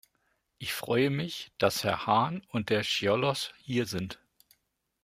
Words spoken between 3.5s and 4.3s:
hier sind.